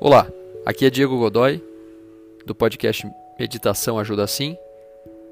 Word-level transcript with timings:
Olá, 0.00 0.30
aqui 0.64 0.86
é 0.86 0.90
Diego 0.90 1.18
Godoy, 1.18 1.60
do 2.46 2.54
podcast 2.54 3.04
Meditação 3.36 3.98
Ajuda 3.98 4.28
Sim, 4.28 4.56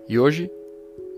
e 0.08 0.18
hoje 0.18 0.50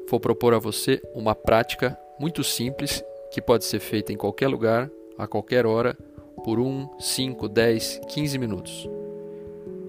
vou 0.06 0.20
propor 0.20 0.52
a 0.52 0.58
você 0.58 1.00
uma 1.14 1.34
prática 1.34 1.98
muito 2.20 2.44
simples 2.44 3.02
que 3.30 3.40
pode 3.40 3.64
ser 3.64 3.80
feita 3.80 4.12
em 4.12 4.18
qualquer 4.18 4.48
lugar, 4.48 4.90
a 5.16 5.26
qualquer 5.26 5.64
hora, 5.64 5.96
por 6.44 6.60
1, 6.60 7.00
5, 7.00 7.48
10, 7.48 8.00
15 8.08 8.38
minutos. 8.38 8.86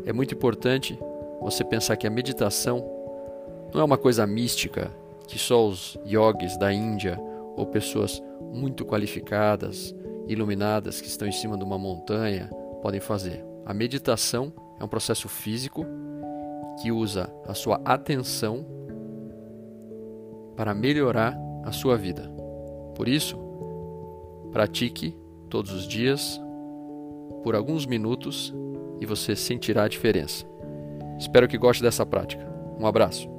É 0.05 0.13
muito 0.13 0.33
importante 0.33 0.97
você 1.41 1.61
pensar 1.65 1.97
que 1.97 2.07
a 2.07 2.09
meditação 2.09 2.77
não 3.73 3.81
é 3.81 3.83
uma 3.83 3.97
coisa 3.97 4.25
mística 4.25 4.89
que 5.27 5.37
só 5.37 5.67
os 5.67 5.99
yogis 6.07 6.57
da 6.57 6.71
Índia 6.71 7.19
ou 7.57 7.65
pessoas 7.65 8.23
muito 8.39 8.85
qualificadas, 8.85 9.93
iluminadas 10.29 11.01
que 11.01 11.07
estão 11.07 11.27
em 11.27 11.33
cima 11.33 11.57
de 11.57 11.63
uma 11.65 11.77
montanha 11.77 12.49
podem 12.81 13.01
fazer. 13.01 13.48
A 13.69 13.73
meditação 13.75 14.51
é 14.79 14.83
um 14.83 14.87
processo 14.87 15.29
físico 15.29 15.85
que 16.81 16.91
usa 16.91 17.31
a 17.45 17.53
sua 17.53 17.79
atenção 17.85 18.65
para 20.55 20.73
melhorar 20.73 21.37
a 21.63 21.71
sua 21.71 21.95
vida. 21.95 22.27
Por 22.95 23.07
isso, 23.07 23.37
pratique 24.51 25.15
todos 25.51 25.71
os 25.71 25.87
dias 25.87 26.41
por 27.43 27.53
alguns 27.53 27.85
minutos 27.85 28.51
e 28.99 29.05
você 29.05 29.35
sentirá 29.35 29.83
a 29.83 29.87
diferença. 29.87 30.47
Espero 31.19 31.47
que 31.47 31.55
goste 31.55 31.83
dessa 31.83 32.03
prática. 32.03 32.43
Um 32.79 32.87
abraço. 32.87 33.38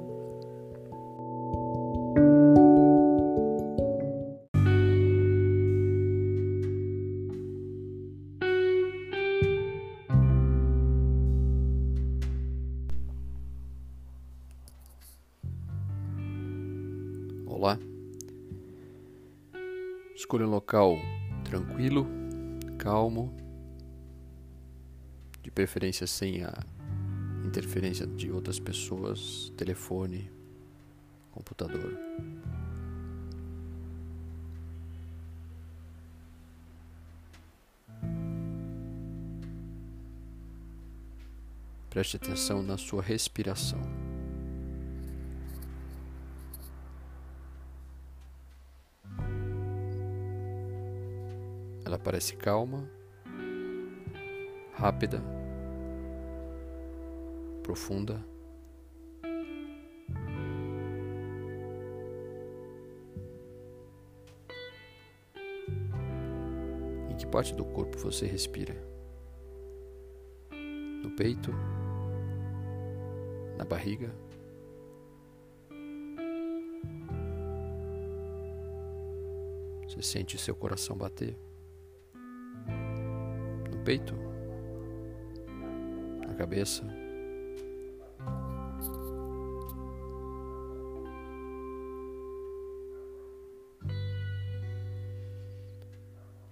Escolha 20.21 20.45
um 20.45 20.51
local 20.51 20.99
tranquilo, 21.43 22.07
calmo, 22.77 23.35
de 25.41 25.49
preferência 25.49 26.05
sem 26.05 26.43
a 26.43 26.53
interferência 27.43 28.05
de 28.05 28.31
outras 28.31 28.59
pessoas, 28.59 29.51
telefone, 29.57 30.31
computador. 31.31 31.97
Preste 41.89 42.17
atenção 42.17 42.61
na 42.61 42.77
sua 42.77 43.01
respiração. 43.01 44.10
Ela 51.91 51.99
parece 51.99 52.37
calma, 52.37 52.89
rápida, 54.71 55.21
profunda. 57.61 58.25
Em 67.09 67.17
que 67.17 67.27
parte 67.27 67.53
do 67.53 67.65
corpo 67.65 67.97
você 67.97 68.25
respira? 68.25 68.73
No 71.03 71.13
peito? 71.17 71.51
Na 73.57 73.65
barriga? 73.65 74.15
Você 79.89 80.01
sente 80.01 80.37
seu 80.37 80.55
coração 80.55 80.95
bater? 80.95 81.50
Peito? 83.83 84.13
Na 86.27 86.35
cabeça? 86.35 86.83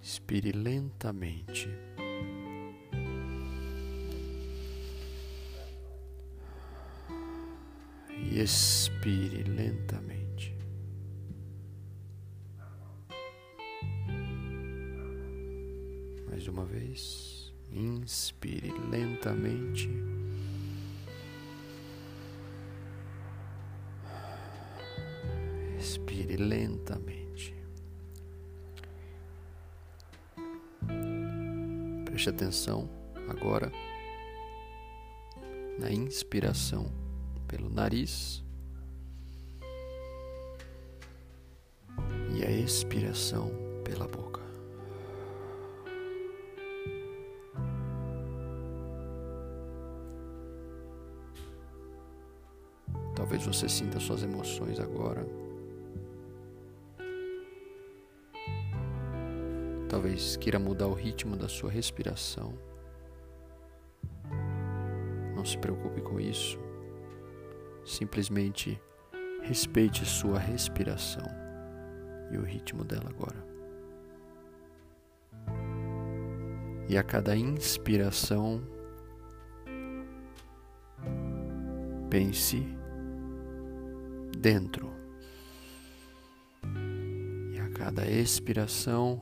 Inspire 0.02 0.52
lentamente. 0.52 1.68
E 8.18 8.40
expire 8.40 9.44
lentamente. 9.44 10.19
Mais 16.40 16.48
uma 16.48 16.64
vez. 16.64 17.52
Inspire 17.70 18.72
lentamente. 18.90 19.90
Expire 25.78 26.36
lentamente. 26.38 27.54
Preste 32.06 32.30
atenção 32.30 32.88
agora 33.28 33.70
na 35.78 35.92
inspiração 35.92 36.90
pelo 37.46 37.68
nariz 37.68 38.42
e 42.34 42.42
a 42.42 42.50
expiração 42.50 43.52
pela 43.84 44.08
boca. 44.08 44.49
Talvez 53.30 53.46
você 53.46 53.68
sinta 53.68 54.00
suas 54.00 54.24
emoções 54.24 54.80
agora. 54.80 55.24
Talvez 59.88 60.36
queira 60.36 60.58
mudar 60.58 60.88
o 60.88 60.94
ritmo 60.94 61.36
da 61.36 61.46
sua 61.46 61.70
respiração. 61.70 62.52
Não 65.36 65.44
se 65.44 65.56
preocupe 65.58 66.00
com 66.00 66.18
isso. 66.18 66.58
Simplesmente 67.84 68.82
respeite 69.42 70.04
sua 70.04 70.40
respiração 70.40 71.24
e 72.32 72.36
o 72.36 72.42
ritmo 72.42 72.84
dela 72.84 73.10
agora. 73.10 73.46
E 76.88 76.98
a 76.98 77.02
cada 77.04 77.36
inspiração, 77.36 78.60
pense 82.10 82.79
dentro. 84.40 84.90
E 87.52 87.58
a 87.58 87.68
cada 87.70 88.10
expiração, 88.10 89.20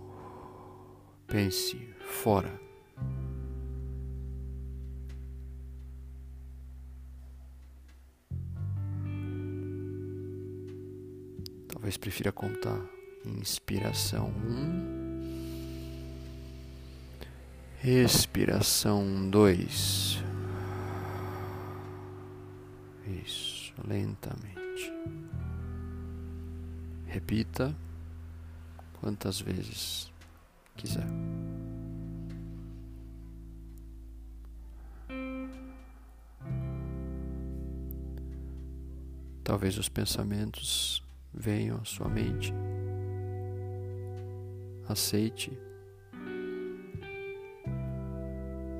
pense 1.26 1.76
fora. 2.00 2.60
Talvez 11.68 11.96
prefira 11.96 12.32
contar 12.32 12.80
inspiração 13.24 14.28
um, 14.28 15.18
expiração 17.84 19.28
dois. 19.30 20.22
Isso, 23.24 23.72
lentamente. 23.86 24.67
Repita 27.06 27.74
quantas 29.00 29.40
vezes 29.40 30.12
quiser. 30.76 31.06
Talvez 39.42 39.78
os 39.78 39.88
pensamentos 39.88 41.02
venham 41.32 41.78
à 41.78 41.84
sua 41.84 42.08
mente. 42.08 42.52
Aceite. 44.86 45.58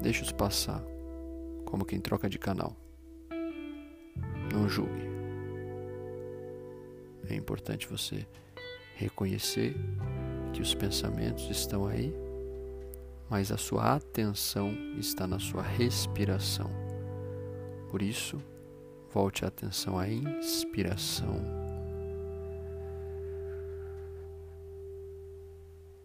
Deixe-os 0.02 0.30
passar, 0.30 0.82
como 1.64 1.84
quem 1.84 2.00
troca 2.00 2.28
de 2.28 2.38
canal. 2.38 2.76
Não 4.52 4.68
julgue. 4.68 5.17
É 7.28 7.34
importante 7.34 7.86
você 7.86 8.26
reconhecer 8.96 9.76
que 10.52 10.62
os 10.62 10.75
pensamentos 10.75 11.48
estão 11.50 11.86
aí, 11.86 12.12
mas 13.28 13.52
a 13.52 13.56
sua 13.56 13.94
atenção 13.94 14.72
está 14.98 15.26
na 15.26 15.38
sua 15.38 15.62
respiração. 15.62 16.70
Por 17.90 18.02
isso, 18.02 18.42
volte 19.12 19.44
a 19.44 19.48
atenção 19.48 19.98
à 19.98 20.08
inspiração. 20.08 21.36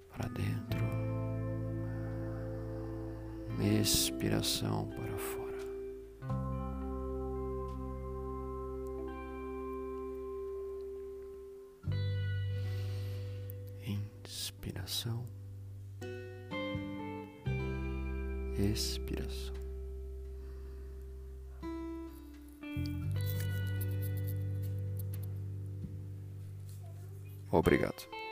Para 0.09 0.29
dentro, 0.29 0.83
expiração 3.81 4.87
para 4.87 5.17
fora. 5.17 5.42
Inspiração. 14.43 15.25
expiração. 18.57 19.53
Obrigado. 27.49 28.22